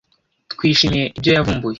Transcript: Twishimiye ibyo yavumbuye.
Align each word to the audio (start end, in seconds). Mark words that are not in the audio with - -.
Twishimiye 0.51 1.05
ibyo 1.17 1.31
yavumbuye. 1.35 1.69